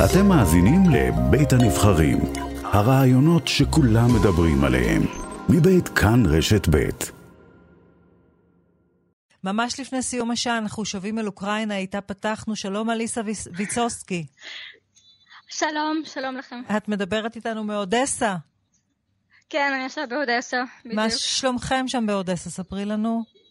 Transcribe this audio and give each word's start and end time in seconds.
אתם 0.00 0.26
מאזינים 0.28 0.82
לבית 0.90 1.52
הנבחרים, 1.52 2.18
הרעיונות 2.64 3.48
שכולם 3.48 4.08
מדברים 4.20 4.64
עליהם, 4.64 5.02
מבית 5.48 5.88
כאן 5.88 6.26
רשת 6.26 6.68
בית. 6.68 7.12
ממש 9.44 9.80
לפני 9.80 10.02
סיום 10.02 10.30
השעה 10.30 10.58
אנחנו 10.58 10.84
שבים 10.84 11.18
אל 11.18 11.26
אוקראינה, 11.26 11.76
איתה 11.76 12.00
פתחנו. 12.00 12.56
שלום 12.56 12.90
אליסה 12.90 13.20
ויצוסקי. 13.56 14.26
שלום, 15.48 16.02
שלום 16.04 16.36
לכם. 16.36 16.62
את 16.76 16.88
מדברת 16.88 17.36
איתנו 17.36 17.64
מאודסה. 17.64 18.36
כן, 19.50 19.72
אני 19.76 19.84
עכשיו 19.84 20.04
באודסה, 20.08 20.62
בדיוק. 20.80 20.94
מה 20.94 21.10
שלומכם 21.10 21.88
שם 21.88 22.06
באודסה? 22.06 22.50
ספרי 22.50 22.84
לנו. 22.84 23.41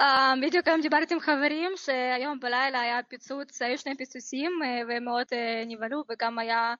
Uh, 0.00 0.02
בדיוק 0.42 0.68
היום 0.68 0.80
דיברתי 0.80 1.14
עם 1.14 1.20
חברים 1.20 1.72
שהיום 1.76 2.40
בלילה 2.40 2.80
היה 2.80 3.02
פיצוץ, 3.08 3.62
היו 3.62 3.78
שני 3.78 3.96
פיצוצים 3.96 4.52
uh, 4.62 4.86
ומאוד 4.88 5.26
uh, 5.30 5.66
נבהלו 5.66 6.04
וגם 6.10 6.38
היה 6.38 6.74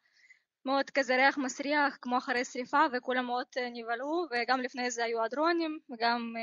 מאוד 0.65 0.91
כזה 0.91 1.17
ריח 1.17 1.39
מסריח 1.39 1.99
כמו 2.03 2.19
אחרי 2.19 2.45
שריפה 2.45 2.81
וכולם 2.93 3.27
מאוד 3.27 3.47
נבהלו 3.73 4.27
וגם 4.31 4.61
לפני 4.61 4.91
זה 4.91 5.05
היו 5.05 5.25
הדרונים 5.25 5.79
וגם 5.91 6.35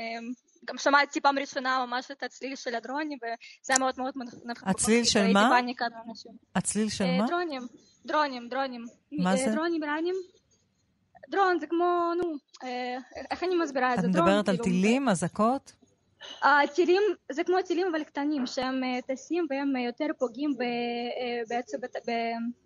גם 0.64 0.78
שמעתי 0.78 1.20
פעם 1.20 1.38
ראשונה 1.38 1.86
ממש 1.86 2.10
את 2.10 2.22
הצליל 2.22 2.56
של 2.56 2.74
הדרונים 2.74 3.18
וזה 3.18 3.72
היה 3.72 3.78
מאוד 3.78 3.94
מאוד 3.96 4.14
נפח. 4.44 4.62
הצליל 4.66 5.04
של 5.04 5.32
מה? 5.32 5.58
הצליל 6.54 6.88
של 6.88 7.04
מה? 7.18 7.26
דרונים, 7.26 7.62
דרונים, 8.06 8.48
דרונים. 8.48 8.84
מה 9.12 9.36
זה? 9.36 9.50
דרונים 9.54 9.82
איראנים. 9.82 10.14
דרון 11.28 11.58
זה 11.60 11.66
כמו, 11.66 12.12
נו, 12.22 12.34
איך 13.30 13.42
אני 13.42 13.54
מסבירה 13.56 13.94
את 13.94 14.00
זה? 14.00 14.06
את 14.06 14.10
מדברת 14.10 14.48
על 14.48 14.56
כאילו, 14.56 14.64
טילים, 14.64 15.08
אזעקות? 15.08 15.72
הטילים 16.42 17.02
זה 17.32 17.44
כמו 17.44 17.56
טילים 17.66 17.86
אבל 17.90 18.04
קטנים 18.04 18.46
שהם 18.46 18.80
טסים 19.06 19.46
והם 19.50 19.76
יותר 19.76 20.06
פוגעים 20.18 20.54
בעצם 21.48 21.78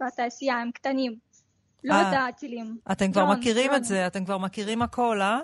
בתעשייה, 0.01 0.55
הם 0.55 0.71
קטנים. 0.71 1.29
לא 1.85 1.95
את 1.95 2.07
הטילים. 2.29 2.77
אתם 2.93 3.13
כבר 3.13 3.27
מכירים 3.33 3.75
את 3.75 3.85
זה, 3.85 4.07
אתם 4.07 4.25
כבר 4.25 4.39
מכירים 4.39 4.83
הכל, 4.83 5.21
אה? 5.21 5.39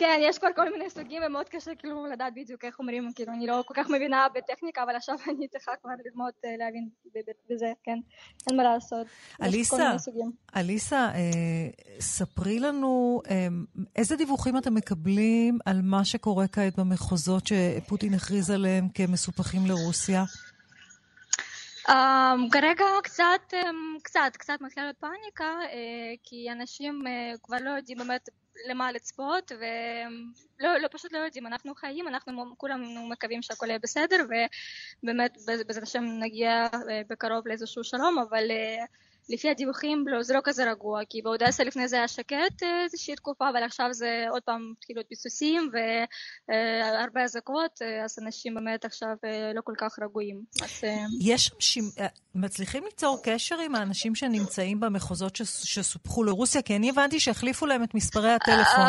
כן, 0.00 0.20
יש 0.22 0.38
כבר 0.38 0.48
כל 0.56 0.70
מיני 0.72 0.90
סוגים 0.90 1.22
ומאוד 1.26 1.48
קשה 1.48 1.74
כאילו 1.74 2.06
לדעת 2.06 2.32
בדיוק 2.36 2.64
איך 2.64 2.78
אומרים, 2.78 3.12
כאילו 3.14 3.32
אני 3.32 3.46
לא 3.46 3.64
כל 3.66 3.74
כך 3.76 3.88
מבינה 3.88 4.26
בטכניקה, 4.34 4.82
אבל 4.82 4.96
עכשיו 4.96 5.14
אני 5.30 5.48
צריכה 5.48 5.72
כבר 5.82 5.90
ללמוד 6.04 6.32
להבין 6.58 6.88
בזה, 7.50 7.72
כן, 7.82 7.98
אין 8.48 8.56
מה 8.56 8.62
לעשות. 8.62 9.06
אליסה, 9.42 9.92
אליסה, 10.56 10.96
אה, 10.96 11.68
ספרי 12.00 12.60
לנו 12.60 13.22
אה, 13.30 13.46
איזה 13.96 14.16
דיווחים 14.16 14.58
אתם 14.58 14.74
מקבלים 14.74 15.58
על 15.66 15.80
מה 15.82 16.04
שקורה 16.04 16.48
כעת 16.48 16.78
במחוזות 16.78 17.46
שפוטין 17.46 18.14
הכריז 18.14 18.50
עליהם 18.50 18.88
כמסופחים 18.94 19.60
לרוסיה? 19.66 20.24
Um, 21.88 21.92
כרגע 22.52 22.84
קצת, 23.02 23.52
um, 23.52 24.02
קצת, 24.02 24.32
קצת 24.32 24.58
מתחילה 24.60 24.86
להיות 24.86 24.96
פאניקה, 24.96 25.44
uh, 25.44 26.18
כי 26.22 26.52
אנשים 26.52 27.02
uh, 27.02 27.38
כבר 27.42 27.56
לא 27.60 27.70
יודעים 27.70 27.98
באמת 27.98 28.28
למה 28.68 28.92
לצפות, 28.92 29.52
ולא 29.52 30.78
לא, 30.78 30.88
פשוט 30.92 31.12
לא 31.12 31.18
יודעים, 31.18 31.46
אנחנו 31.46 31.74
חיים, 31.74 32.08
אנחנו 32.08 32.54
כולנו 32.56 33.08
מקווים 33.08 33.42
שהכל 33.42 33.66
יהיה 33.66 33.78
בסדר, 33.78 34.26
ובאמת 35.02 35.38
בעזרת 35.46 35.82
השם 35.82 36.04
נגיע 36.04 36.68
uh, 36.72 36.76
בקרוב 37.08 37.48
לאיזשהו 37.48 37.84
שלום, 37.84 38.18
אבל 38.18 38.50
uh, 38.50 38.86
לפי 39.30 39.50
הדיווחים 39.50 40.04
לא, 40.08 40.22
זה 40.22 40.34
לא 40.34 40.40
כזה 40.44 40.70
רגוע, 40.70 41.00
כי 41.08 41.22
באודסה 41.22 41.64
לפני 41.64 41.88
זה 41.88 41.96
היה 41.96 42.08
שקט 42.08 42.62
אה, 42.62 42.82
איזושהי 42.84 43.14
תקופה, 43.14 43.48
אבל 43.50 43.62
עכשיו 43.62 43.86
זה 43.92 44.24
עוד 44.30 44.42
פעם 44.42 44.72
התחילו 44.78 45.02
פיסוסים 45.08 45.70
והרבה 46.48 47.24
אזעקות, 47.24 47.82
אה, 47.82 48.04
אז 48.04 48.18
אנשים 48.22 48.54
באמת 48.54 48.84
עכשיו 48.84 49.08
אה, 49.24 49.52
לא 49.54 49.60
כל 49.64 49.74
כך 49.78 49.98
רגועים. 50.02 50.42
אז... 50.62 50.70
יש, 51.20 51.50
ש... 51.58 51.78
מצליחים 52.34 52.84
ליצור 52.84 53.20
קשר 53.24 53.58
עם 53.58 53.74
האנשים 53.74 54.14
שנמצאים 54.14 54.80
במחוזות 54.80 55.36
שסופחו 55.36 56.24
לרוסיה? 56.24 56.62
כי 56.62 56.76
אני 56.76 56.90
הבנתי 56.90 57.20
שהחליפו 57.20 57.66
להם 57.66 57.82
את 57.82 57.94
מספרי 57.94 58.32
הטלפון. 58.32 58.84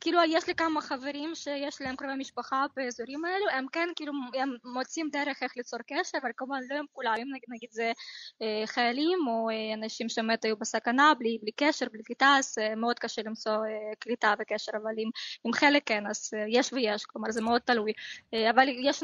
כאילו 0.00 0.18
יש 0.28 0.46
לי 0.46 0.54
כמה 0.54 0.80
חברים 0.80 1.34
שיש 1.34 1.80
להם 1.80 1.96
קרובי 1.96 2.14
משפחה 2.16 2.66
באזורים 2.76 3.24
האלו, 3.24 3.48
הם 3.52 3.66
כן 3.72 3.88
כאילו 3.96 4.12
הם 4.34 4.56
מוצאים 4.64 5.08
דרך 5.12 5.42
איך 5.42 5.56
ליצור 5.56 5.80
קשר, 5.86 6.18
אבל 6.22 6.30
כמובן 6.36 6.58
לא 6.70 6.76
הם 6.76 6.84
כולם, 6.92 7.14
אם 7.18 7.28
נגיד, 7.30 7.48
נגיד 7.48 7.68
זה 7.72 7.92
אה, 8.42 8.66
חיילים 8.66 9.18
או 9.28 9.50
אה, 9.50 9.74
אנשים 9.74 10.08
שבאמת 10.08 10.44
היו 10.44 10.56
בסכנה 10.56 11.12
בלי, 11.18 11.38
בלי 11.42 11.50
קשר, 11.56 11.86
בלי 11.92 12.02
קליטה, 12.02 12.34
אז 12.38 12.54
אה, 12.60 12.74
מאוד 12.74 12.98
קשה 12.98 13.22
למצוא 13.22 13.52
אה, 13.52 13.94
קליטה 13.98 14.34
וקשר, 14.38 14.72
אבל 14.82 14.92
עם, 14.98 15.10
עם 15.44 15.52
חלק 15.52 15.82
כן, 15.86 16.06
אז 16.06 16.30
אה, 16.34 16.44
יש 16.48 16.72
ויש, 16.72 17.04
כלומר 17.04 17.30
זה 17.30 17.42
מאוד 17.42 17.60
תלוי. 17.60 17.92
אה, 18.34 18.50
אבל 18.50 18.68
יש, 18.68 19.02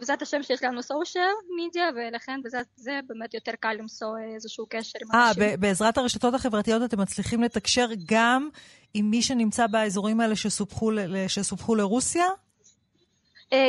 בעזרת 0.00 0.22
השם 0.22 0.42
שיש 0.42 0.62
לנו 0.62 0.82
סושיאל 0.82 1.34
מדיה, 1.56 1.88
ולכן 1.96 2.40
בעזרת 2.42 2.66
זה 2.76 3.00
באמת 3.06 3.34
יותר 3.34 3.52
קל 3.60 3.72
למצוא 3.72 4.08
איזשהו 4.34 4.66
קשר 4.70 4.98
עם 5.02 5.20
אנשים. 5.20 5.42
אה, 5.42 5.56
בעזרת 5.56 5.98
הרשתות 5.98 6.34
החברתיות 6.34 6.82
אתם 6.84 7.00
מצליחים 7.00 7.42
לתקשר 7.42 7.86
גם 8.06 8.48
עם 8.98 9.10
מי 9.10 9.22
שנמצא 9.22 9.66
באזורים 9.66 10.20
האלה 10.20 10.36
שסופחו, 10.36 10.90
שסופחו 11.28 11.74
לרוסיה? 11.74 12.26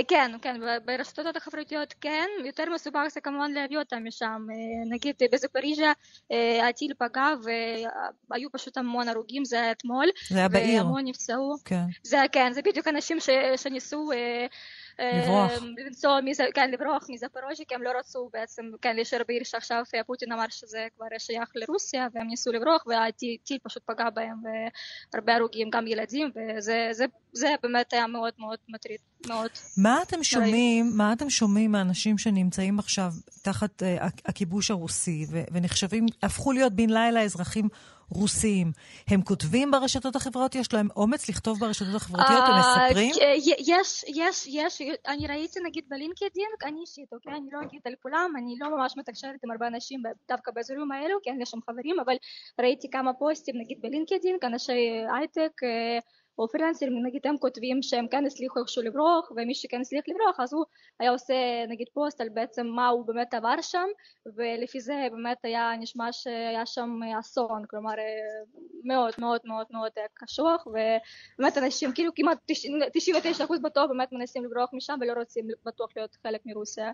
כן, 0.08 0.32
כן, 0.42 0.62
ברשתות 0.86 1.36
החברתיות 1.36 1.94
כן, 2.02 2.26
יותר 2.46 2.64
מסובך 2.76 3.02
זה 3.12 3.22
כמובן 3.22 3.52
להביא 3.52 3.78
אותם 3.78 4.04
משם. 4.08 4.48
נגיד 4.90 5.16
בזפריז'ה 5.32 5.92
הטיל 6.70 6.94
פגע 6.98 7.28
והיו 8.30 8.52
פשוט 8.52 8.78
המון 8.78 9.10
הרוגים, 9.10 9.46
זה 9.46 9.62
היה 9.62 9.72
אתמול. 9.72 10.06
זה 10.30 10.38
היה 10.38 10.48
בעיר. 10.48 10.84
והמון 10.84 11.02
נפצעו. 11.06 11.56
כן. 11.66 11.84
זה 12.04 12.18
כן, 12.32 12.54
זה 12.54 12.62
בדיוק 12.62 12.88
אנשים 12.88 13.18
שניסו 13.58 14.10
לברוח. 15.00 15.52
למצוא, 15.78 16.20
מזה, 16.24 16.46
כן, 16.54 16.72
לברוח 16.72 17.06
מזפורוז'י, 17.10 17.64
כי 17.68 17.76
הם 17.76 17.84
לא 17.84 17.92
רצו 18.00 18.30
בעצם, 18.34 18.66
כן, 18.82 18.96
להישאר 18.96 19.22
בעיר 19.28 19.44
שעכשיו 19.44 19.84
פוטין 20.06 20.32
אמר 20.32 20.46
שזה 20.50 20.88
כבר 20.96 21.06
שייך 21.18 21.50
לרוסיה, 21.56 22.08
והם 22.14 22.28
ניסו 22.28 22.52
לברוח, 22.52 22.84
והטיל 22.88 23.58
פשוט 23.64 23.84
פגע 23.86 24.10
בהם, 24.10 24.38
והרבה 25.14 25.36
הרוגים, 25.36 25.70
גם 25.70 25.88
ילדים, 25.88 26.32
וזה 26.36 26.90
זה, 26.92 27.06
זה 27.34 27.56
באמת 27.64 27.94
היה 27.94 28.08
מאוד 28.08 28.34
מאוד 28.40 28.58
מטריד, 28.70 29.00
מאוד. 29.28 29.50
מה 29.78 30.02
אתם 30.02 30.24
שומעים, 30.24 30.92
מה 30.96 31.14
אתם 31.14 31.30
שומעים 31.30 31.72
מאנשים 31.72 32.18
שנמצאים 32.18 32.80
עכשיו 32.80 33.12
תחת 33.44 33.84
uh, 33.84 34.06
הכיבוש 34.26 34.72
הרוסי, 34.72 35.26
ונחשבים, 35.52 36.06
הפכו 36.24 36.52
להיות 36.52 36.74
בן 36.74 36.90
לילה 36.90 37.22
אזרחים 37.22 37.70
רוסיים. 38.10 38.72
הם 39.08 39.22
כותבים 39.22 39.72
ברשתות 39.72 40.16
החברתיות? 40.16 40.56
יש 40.56 40.74
להם 40.74 40.88
אומץ 40.96 41.30
לכתוב 41.30 41.60
ברשתות 41.60 41.96
החברתיות? 41.96 42.44
הם 42.48 42.60
מספרים? 42.60 43.12
יש, 43.58 44.06
יש, 44.08 44.48
יש. 44.48 44.82
אני 45.08 45.28
ראיתי 45.28 45.60
נגיד 45.66 45.84
בלינקדין, 45.90 46.50
אני 46.66 46.82
אישית, 46.82 47.14
אוקיי? 47.14 47.34
אני 47.34 47.48
לא 47.52 47.60
אגיד 47.68 47.82
על 47.86 47.94
כולם, 48.02 48.34
אני 48.38 48.56
לא 48.60 48.78
ממש 48.78 48.94
מתקשרת 48.98 49.40
עם 49.44 49.52
הרבה 49.52 49.68
אנשים 49.68 50.02
דווקא 50.30 50.52
באזורים 50.52 50.92
האלו, 50.92 51.18
כי 51.24 51.30
אין 51.30 51.40
לי 51.40 51.46
שם 51.46 51.60
חברים, 51.70 52.00
אבל 52.00 52.16
ראיתי 52.62 52.90
כמה 52.90 53.14
פוסטים 53.14 53.56
נגיד 53.58 53.78
בלינקדין, 53.82 54.38
אנשי 54.44 55.04
הייטק, 55.18 55.52
פרילנסרים 56.52 57.06
נגיד 57.06 57.22
הם 57.28 57.38
כותבים 57.38 57.82
שהם 57.82 58.08
כן 58.08 58.26
הצליחו 58.26 58.60
איכשהו 58.60 58.82
לברוח 58.84 59.32
ומי 59.36 59.56
שכן 59.56 59.82
הצליח 59.82 60.04
לברוח 60.08 60.40
אז 60.40 60.54
הוא 60.54 60.66
היה 61.00 61.12
עושה 61.12 61.34
נגיד 61.68 61.88
פוסט 61.94 62.22
על 62.22 62.30
בעצם 62.30 62.68
מה 62.68 62.88
הוא 62.88 63.06
באמת 63.06 63.34
עבר 63.34 63.62
שם 63.62 63.88
ולפי 64.26 64.80
זה 64.80 65.08
באמת 65.12 65.38
היה 65.44 65.72
נשמע 65.80 66.12
שהיה 66.12 66.66
שם 66.66 67.00
אסון. 67.20 67.66
כלומר 67.70 67.94
מאוד 68.84 69.14
מאוד 69.18 69.42
מאוד 69.46 69.66
מאוד 69.72 69.92
קשוח 70.14 70.68
ובאמת 70.68 71.58
אנשים 71.58 71.92
כאילו 71.94 72.12
כמעט 72.16 72.38
99% 72.52 73.62
בטוח 73.64 73.90
באמת 73.90 74.12
מנסים 74.12 74.46
לברוח 74.46 74.70
משם 74.74 74.98
ולא 75.02 75.14
רוצים 75.14 75.48
בטוח 75.66 75.90
להיות 75.96 76.18
חלק 76.24 76.42
מרוסיה 76.46 76.92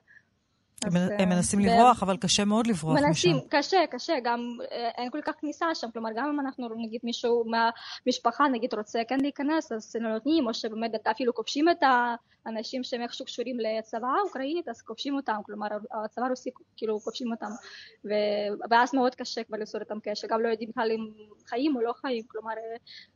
הם, 0.84 0.92
הם 1.20 1.30
מנסים 1.30 1.60
ו... 1.60 1.64
לברוח, 1.64 2.04
אבל 2.04 2.18
קשה 2.18 2.46
מאוד 2.46 2.68
לברוח 2.68 2.94
מנסים, 3.00 3.12
משם. 3.12 3.30
מנסים, 3.30 3.50
קשה, 3.50 3.78
קשה, 3.92 4.14
גם 4.24 4.58
אין 4.98 5.10
כל 5.12 5.22
כך 5.26 5.34
כניסה 5.42 5.66
שם, 5.74 5.88
כלומר 5.94 6.10
גם 6.16 6.30
אם 6.30 6.40
אנחנו 6.40 6.70
נגיד 6.78 7.02
מישהו 7.04 7.46
מהמשפחה 7.46 8.48
נגיד 8.48 8.74
רוצה 8.74 9.02
כן 9.08 9.18
להיכנס, 9.22 9.72
אז 9.72 9.96
לא 10.00 10.14
נותנים, 10.14 10.48
או 10.48 10.54
שבאמת 10.54 11.08
אפילו 11.08 11.34
כובשים 11.34 11.70
את 11.70 11.84
האנשים 12.46 12.84
שהם 12.84 13.02
איכשהו 13.02 13.26
קשורים 13.26 13.58
לצבא 13.60 14.08
האוקראינית, 14.08 14.70
אז 14.70 14.82
כובשים 14.82 15.16
אותם, 15.16 15.36
כלומר 15.46 15.68
הצבא 16.06 16.26
הרוסי 16.26 16.50
כאילו 16.78 17.00
כובשים 17.00 17.32
אותם, 17.32 17.52
ו... 18.06 18.10
ואז 18.70 18.96
מאוד 18.96 19.16
קשה 19.16 19.44
כבר 19.44 19.58
ליצור 19.58 19.82
איתם 19.82 20.00
קשר, 20.04 20.28
גם 20.28 20.42
לא 20.42 20.48
יודעים 20.48 20.70
בכלל 20.70 20.92
אם 20.92 21.12
חיים 21.48 21.76
או 21.76 21.82
לא 21.82 21.94
חיים, 21.94 22.24
כלומר 22.28 22.54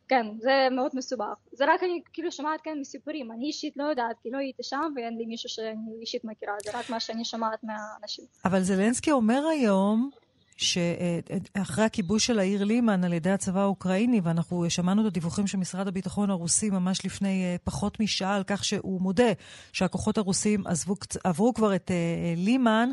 כן, 0.07 0.25
זה 0.39 0.67
מאוד 0.71 0.91
מסובך. 0.93 1.35
זה 1.51 1.65
רק 1.67 1.83
אני 1.83 2.01
כאילו 2.13 2.31
שומעת 2.31 2.61
כן 2.63 2.77
מסיפורים, 2.79 3.31
אני 3.31 3.45
אישית 3.45 3.77
לא 3.77 3.83
יודעת, 3.83 4.15
כי 4.23 4.29
לא 4.31 4.37
הייתי 4.37 4.63
שם 4.63 4.91
ואין 4.95 5.17
לי 5.17 5.25
מישהו 5.25 5.49
שאני 5.49 5.99
אישית 6.01 6.25
מכירה, 6.25 6.53
זה 6.63 6.71
רק 6.73 6.89
מה 6.89 6.99
שאני 6.99 7.25
שומעת 7.25 7.63
מהאנשים. 7.63 8.25
אבל 8.45 8.61
זלנסקי 8.61 9.11
אומר 9.11 9.47
היום 9.51 10.09
שאחרי 10.57 11.85
הכיבוש 11.85 12.25
של 12.25 12.39
העיר 12.39 12.63
לימן 12.63 13.03
על 13.03 13.13
ידי 13.13 13.31
הצבא 13.31 13.61
האוקראיני, 13.61 14.21
ואנחנו 14.23 14.69
שמענו 14.69 15.01
את 15.01 15.07
הדיווחים 15.07 15.47
של 15.47 15.57
משרד 15.57 15.87
הביטחון 15.87 16.29
הרוסי 16.29 16.69
ממש 16.69 17.05
לפני 17.05 17.57
פחות 17.63 17.99
משעה 17.99 18.35
על 18.35 18.43
כך 18.47 18.65
שהוא 18.65 19.01
מודה 19.01 19.31
שהכוחות 19.73 20.17
הרוסים 20.17 20.67
עזבו, 20.67 20.95
עברו 21.23 21.53
כבר 21.53 21.75
את 21.75 21.91
לימן, 22.35 22.89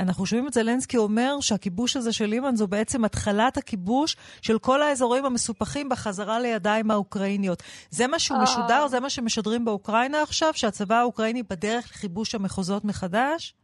אנחנו 0.00 0.26
שומעים 0.26 0.48
את 0.48 0.52
זלנסקי 0.52 0.96
אומר 0.96 1.40
שהכיבוש 1.40 1.96
הזה 1.96 2.12
של 2.12 2.26
לימן 2.26 2.56
זו 2.56 2.66
בעצם 2.66 3.04
התחלת 3.04 3.56
הכיבוש 3.56 4.16
של 4.42 4.58
כל 4.58 4.82
האזורים 4.82 5.24
המסופחים 5.24 5.88
בחזרה 5.88 6.40
לידיים 6.40 6.90
האוקראיניות. 6.90 7.62
זה 7.90 8.06
מה 8.06 8.18
שהוא 8.18 8.38
משודר? 8.42 8.88
זה 8.88 9.00
מה 9.00 9.10
שמשדרים 9.10 9.64
באוקראינה 9.64 10.22
עכשיו? 10.22 10.50
שהצבא 10.54 10.94
האוקראיני 10.94 11.42
בדרך 11.42 11.90
לכיבוש 11.90 12.34
המחוזות 12.34 12.84
מחדש? 12.84 13.54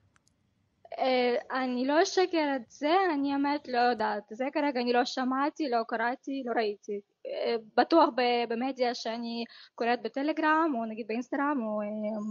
אני 1.52 1.86
לא 1.86 2.02
אשקר 2.02 2.52
את 2.56 2.70
זה, 2.70 2.94
אני 3.14 3.32
האמת 3.32 3.68
לא 3.68 3.78
יודעת. 3.78 4.22
זה 4.30 4.44
כרגע 4.52 4.80
אני 4.80 4.92
לא 4.92 5.04
שמעתי, 5.04 5.68
לא 5.68 5.78
קראתי, 5.88 6.42
לא 6.46 6.52
ראיתי. 6.56 7.00
בטוח 7.76 8.08
במדיה 8.48 8.94
שאני 8.94 9.44
קוראת 9.74 10.02
בטלגרם, 10.02 10.72
או 10.78 10.84
נגיד 10.84 11.06
באינסטגרם, 11.08 11.58
או 11.62 11.80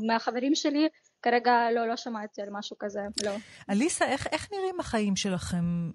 מהחברים 0.07 0.55
שלי, 0.55 0.87
כרגע 1.21 1.71
לא, 1.71 1.87
לא 1.87 1.95
שמעתי 1.95 2.41
על 2.41 2.47
משהו 2.51 2.75
כזה, 2.79 2.99
לא. 3.23 3.31
אליסה, 3.69 4.05
איך, 4.05 4.27
איך 4.31 4.47
נראים 4.51 4.79
החיים 4.79 5.15
שלכם? 5.15 5.91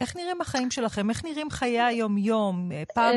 איך 0.00 0.16
נראים 0.16 0.40
החיים 0.40 0.70
שלכם? 0.70 1.10
איך 1.10 1.24
נראים 1.24 1.50
חיי 1.50 1.80
היום-יום? 1.80 2.68
פעם... 2.94 3.14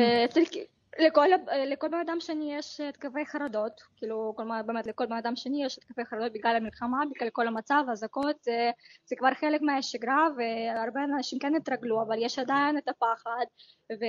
לכל, 0.98 1.26
לכל 1.66 1.88
בן 1.88 1.98
אדם 1.98 2.20
שני 2.20 2.54
יש 2.54 2.80
התקפי 2.80 3.26
חרדות, 3.26 3.80
כאילו 3.96 4.32
כל, 4.36 4.44
באמת 4.66 4.86
לכל 4.86 5.06
בן 5.06 5.16
אדם 5.16 5.36
שני 5.36 5.64
יש 5.64 5.78
התקפי 5.78 6.04
חרדות 6.04 6.32
בגלל 6.32 6.56
המלחמה, 6.56 6.98
בגלל 7.14 7.30
כל 7.30 7.46
המצב, 7.46 7.84
אזעקות, 7.92 8.36
זה, 8.42 8.70
זה 9.04 9.16
כבר 9.16 9.34
חלק 9.34 9.60
מהשגרה 9.62 10.28
והרבה 10.36 11.04
אנשים 11.04 11.38
כן 11.38 11.54
התרגלו, 11.54 12.02
אבל 12.02 12.16
יש 12.22 12.38
עדיין 12.38 12.78
את 12.78 12.88
הפחד 12.88 13.44
ו... 13.92 14.04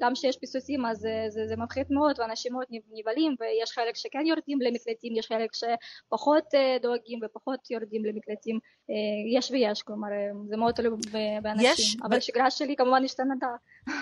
גם 0.00 0.14
כשיש 0.14 0.36
פיסוסים 0.36 0.86
אז 0.86 0.98
זה, 0.98 1.26
זה, 1.28 1.46
זה 1.48 1.56
מפחיד 1.56 1.86
מאוד 1.90 2.20
ואנשים 2.20 2.52
מאוד 2.52 2.64
נבהלים 2.70 3.34
ויש 3.40 3.72
חלק 3.72 3.96
שכן 3.96 4.26
יורדים 4.26 4.60
למקלטים, 4.60 5.16
יש 5.16 5.26
חלק 5.26 5.50
שפחות 5.54 6.44
דואגים 6.82 7.18
ופחות 7.24 7.70
יורדים 7.70 8.04
למקלטים, 8.04 8.58
יש 9.36 9.50
ויש, 9.50 9.82
כלומר 9.82 10.08
זה 10.48 10.56
מאוד 10.56 10.74
תלוי 10.74 10.98
באנשים, 11.42 11.70
יש, 11.72 11.96
אבל 12.02 12.16
השגרה 12.16 12.46
ב... 12.46 12.50
שלי 12.50 12.76
כמובן 12.76 13.04
השתנתה. 13.04 13.46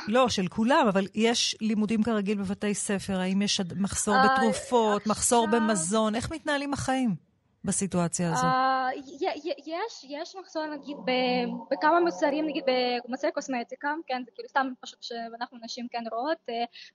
לא, 0.09 0.29
של 0.29 0.49
כולם, 0.49 0.87
אבל 0.89 1.07
יש 1.15 1.57
לימודים 1.61 2.03
כרגיל 2.03 2.39
בבתי 2.39 2.75
ספר, 2.75 3.21
האם 3.21 3.43
יש 3.43 3.61
מחסור 3.77 4.15
בתרופות, 4.25 5.07
מחסור 5.07 5.47
במזון, 5.47 6.15
איך 6.15 6.33
מתנהלים 6.33 6.73
החיים? 6.73 7.31
בסיטואציה 7.64 8.32
הזו? 8.32 8.47
יש, 9.67 10.06
יש 10.09 10.37
מחסור 10.41 10.67
נגיד 10.67 10.97
בכמה 11.70 12.00
מוצרים, 12.00 12.47
נגיד 12.47 12.64
במוצרי 13.06 13.32
קוסמטיקה, 13.32 13.94
כן, 14.06 14.23
זה 14.25 14.31
כאילו 14.35 14.49
סתם 14.49 14.67
פשוט 14.81 15.03
שאנחנו 15.03 15.59
נשים 15.62 15.87
כן 15.91 16.03
רואות, 16.12 16.38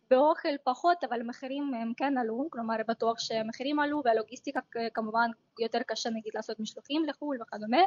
באוכל 0.09 0.49
פחות, 0.63 1.03
אבל 1.03 1.21
המחירים 1.21 1.71
הם 1.81 1.91
כן 1.97 2.17
עלו, 2.17 2.47
כלומר 2.49 2.75
בטוח 2.87 3.19
שהמחירים 3.19 3.79
עלו 3.79 4.01
והלוגיסטיקה 4.05 4.59
כמובן 4.93 5.29
יותר 5.59 5.79
קשה 5.87 6.09
נגיד 6.09 6.31
לעשות 6.35 6.59
משלוחים 6.59 7.05
לחו"ל 7.05 7.37
וכדומה. 7.41 7.81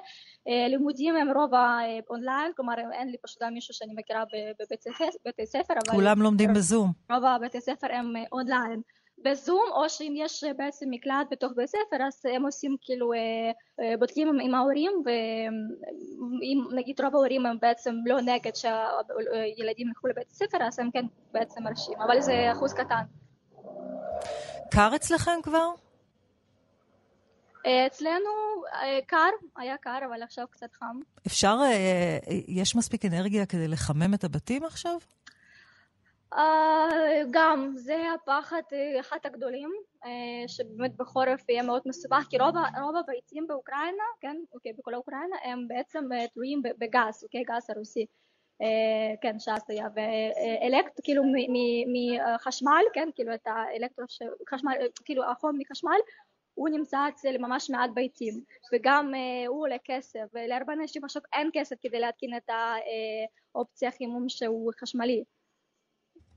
לימודים 0.47 1.17
הם 1.17 1.31
רוב 1.37 1.51
האונליין, 1.55 2.53
כלומר 2.57 2.75
אין 2.93 3.09
לי 3.09 3.17
פשוט 3.23 3.43
מישהו 3.43 3.75
שאני 3.75 3.93
מכירה 3.97 4.25
בבתי 5.25 5.47
ספר, 5.47 5.75
אבל... 5.75 5.95
כולם 5.95 6.23
לומדים 6.23 6.55
בזום. 6.55 6.93
רוב 7.11 7.25
הבתי 7.25 7.61
ספר 7.61 7.87
הם 7.93 8.13
אונליין. 8.33 8.83
בזום 9.25 9.65
או 9.73 9.89
שאם 9.89 10.15
יש 10.17 10.45
בעצם 10.57 10.87
מקלט 10.91 11.27
בתוך 11.31 11.53
בית 11.57 11.69
ספר 11.69 12.03
אז 12.07 12.23
הם 12.35 12.45
עושים 12.45 12.77
כאילו 12.81 13.13
בודקים 13.99 14.41
עם 14.41 14.55
ההורים 14.55 14.93
ואם 15.05 16.77
נגיד 16.77 17.01
רוב 17.01 17.15
ההורים 17.15 17.47
הם 17.47 17.57
בעצם 17.61 17.95
לא 18.07 18.21
נגד 18.21 18.55
שהילדים 18.55 19.89
ילכו 19.89 20.09
לבית 20.09 20.31
הספר 20.31 20.59
אז 20.61 20.79
הם 20.79 20.91
כן 20.91 21.05
בעצם 21.33 21.63
מרשים 21.63 22.01
אבל 22.01 22.21
זה 22.21 22.53
אחוז 22.53 22.73
קטן. 22.75 23.03
קר 24.71 24.91
אצלכם 24.97 25.43
כבר? 25.43 25.71
אצלנו 27.87 28.31
קר, 29.07 29.17
היה 29.57 29.77
קר 29.77 29.99
אבל 30.09 30.23
עכשיו 30.23 30.47
קצת 30.51 30.73
חם. 30.73 31.01
אפשר, 31.27 31.57
יש 32.49 32.77
מספיק 32.77 33.05
אנרגיה 33.05 33.47
כדי 33.47 33.69
לחמם 33.69 34.15
את 34.15 34.25
הבתים 34.25 34.65
עכשיו? 34.65 34.97
גם 37.31 37.73
זה 37.77 38.13
הפחד 38.15 38.63
אחד 39.01 39.19
הגדולים 39.25 39.71
שבאמת 40.47 40.97
בחורף 40.97 41.49
יהיה 41.49 41.63
מאוד 41.63 41.83
מסובך 41.87 42.27
כי 42.31 42.39
רוב, 42.39 42.55
רוב 42.83 42.97
הביתים 42.97 43.47
באוקראינה, 43.47 44.05
כן, 44.21 44.37
אוקיי, 44.55 44.73
בכל 44.73 44.95
אוקראינה 44.95 45.37
הם 45.45 45.69
בעצם 45.69 46.05
תלויים 46.35 46.63
בגז, 46.63 47.25
אוקיי, 47.25 47.43
גז 47.43 47.71
הרוסי. 47.71 48.07
כן, 49.23 49.39
ש"ס 49.39 49.71
היה, 49.71 49.87
ואלקט, 49.95 51.01
כאילו 51.05 51.23
מחשמל, 52.35 52.83
כן, 52.95 53.09
כאילו 53.15 53.35
את 53.35 53.47
האלקטרו, 53.47 54.05
חשמל, 54.51 54.73
כאילו 55.05 55.25
החום 55.31 55.59
מחשמל 55.59 55.99
הוא 56.55 56.69
נמצא 56.69 57.09
אצל 57.09 57.39
ממש 57.39 57.71
מעט 57.71 57.91
ביתים 57.95 58.35
וגם 58.73 59.13
הוא 59.47 59.63
עולה 59.63 59.77
כסף 59.85 60.21
ולהרבה 60.35 60.73
אנשים 60.73 61.05
עכשיו 61.05 61.23
אין 61.33 61.51
כסף 61.53 61.77
כדי 61.81 62.01
להתקין 62.01 62.37
את 62.37 62.51
האופציה 63.55 63.91
חימום 63.91 64.29
שהוא 64.29 64.73
חשמלי 64.81 65.25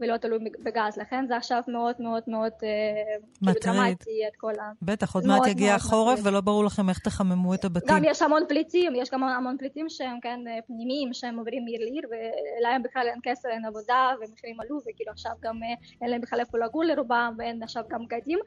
ולא 0.03 0.17
תלוי 0.17 0.39
בגז, 0.63 0.97
לכן 0.97 1.25
זה 1.27 1.37
עכשיו 1.37 1.61
מאוד 1.67 1.95
מאוד 1.99 2.23
מאוד 2.27 2.51
כאילו 2.59 3.53
דרמטי 3.63 4.27
את 4.27 4.35
כל 4.37 4.51
ה... 4.61 4.71
בטח, 4.81 5.15
עוד 5.15 5.25
מעט 5.25 5.47
יגיע 5.47 5.75
החורף 5.75 6.19
ולא 6.23 6.41
ברור 6.41 6.65
לכם 6.65 6.89
איך 6.89 6.99
תחממו 6.99 7.53
את 7.53 7.65
הבתים. 7.65 7.95
גם 7.95 8.03
יש 8.05 8.21
המון 8.21 8.43
פליטים, 8.49 8.95
יש 8.95 9.09
גם 9.11 9.23
המון 9.23 9.57
פליטים 9.59 9.89
שהם 9.89 10.19
כן 10.21 10.39
פנימיים, 10.67 11.13
שהם 11.13 11.37
עוברים 11.37 11.63
מעיר 11.65 11.79
לעיר, 11.81 12.03
ולהם 12.09 12.83
בכלל 12.83 13.07
אין 13.11 13.19
כסף, 13.23 13.45
אין 13.45 13.65
עבודה, 13.65 14.11
ומחירים 14.21 14.59
עלו, 14.59 14.77
וכאילו 14.77 15.11
עכשיו 15.11 15.31
גם 15.43 15.59
אין 16.01 16.09
להם 16.09 16.21
בכלל 16.21 16.39
איפה 16.39 16.57
לגור 16.57 16.83
לרובם, 16.83 17.33
ואין 17.37 17.63
עכשיו 17.63 17.83
גם 17.89 18.05
בגדים 18.05 18.39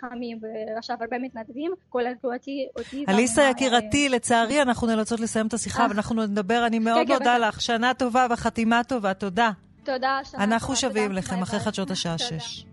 חמים, 0.00 0.38
ועכשיו 0.74 0.96
הרבה 1.00 1.18
מתנדבים, 1.18 1.72
כולל 1.88 2.12
אותי. 2.24 2.68
אליסה 3.08 3.42
יקירתי, 3.42 4.08
לצערי 4.08 4.62
אנחנו 4.62 4.86
נאלצות 4.86 5.20
לסיים 5.20 5.46
את 5.46 5.54
השיחה, 5.54 5.86
ואנחנו 5.90 6.26
נדבר, 6.26 6.66
אני 6.66 6.78
מאוד 6.78 7.06
מודה 7.08 7.38
לך, 7.38 7.60
שנה 7.60 7.94
טובה 7.94 8.26
וחתימה 8.30 8.84
טובה, 8.84 9.14
תודה. 9.14 9.50
תודה, 9.84 10.20
אנחנו 10.34 10.76
שבים 10.76 11.12
לכם 11.12 11.42
אחרי 11.42 11.60
חדשות 11.60 11.90
השעה 11.90 12.18
שש. 12.18 12.64